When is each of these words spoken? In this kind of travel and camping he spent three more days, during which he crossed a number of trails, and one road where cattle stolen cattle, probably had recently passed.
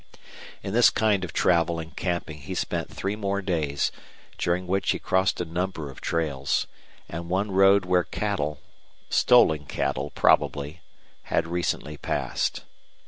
In 0.63 0.73
this 0.73 0.89
kind 0.89 1.23
of 1.23 1.31
travel 1.31 1.77
and 1.77 1.95
camping 1.95 2.39
he 2.39 2.55
spent 2.55 2.91
three 2.91 3.15
more 3.15 3.39
days, 3.39 3.91
during 4.39 4.65
which 4.65 4.89
he 4.89 4.97
crossed 4.97 5.39
a 5.39 5.45
number 5.45 5.91
of 5.91 6.01
trails, 6.01 6.65
and 7.07 7.29
one 7.29 7.51
road 7.51 7.85
where 7.85 8.03
cattle 8.03 8.59
stolen 9.11 9.67
cattle, 9.67 10.09
probably 10.09 10.81
had 11.25 11.45
recently 11.45 11.97
passed. 11.97 12.63